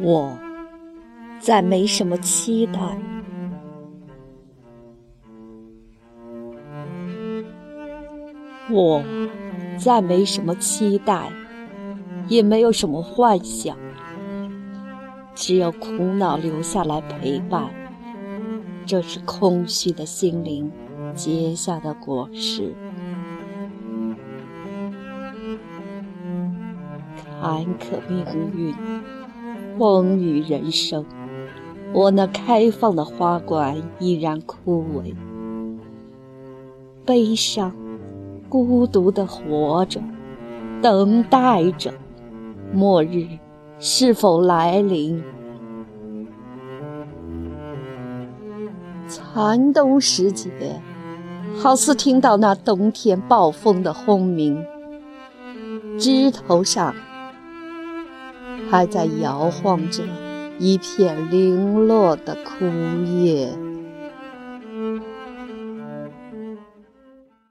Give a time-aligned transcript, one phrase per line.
[0.00, 0.38] 我
[1.38, 2.80] 再没什么期待。
[8.70, 9.02] 我
[9.78, 11.30] 再没什么期待
[12.28, 13.76] 也没有什么幻想。
[15.34, 17.68] 只有苦恼留下来陪伴
[18.86, 20.70] 这是空虚的心灵
[21.14, 22.74] 结下的果实。
[27.42, 28.24] 坎坷命
[28.56, 28.72] 运，
[29.76, 31.04] 风雨人生，
[31.92, 35.12] 我那开放的花馆依然枯萎。
[37.04, 37.74] 悲伤，
[38.48, 40.00] 孤独的活着，
[40.80, 41.92] 等待着
[42.72, 43.26] 末日
[43.80, 45.20] 是否来临。
[49.08, 50.80] 残冬时节，
[51.58, 54.64] 好似听到那冬天暴风的轰鸣，
[55.98, 56.94] 枝头上。
[58.70, 60.02] 还在摇晃着
[60.58, 62.66] 一片零落的枯
[63.04, 63.48] 叶。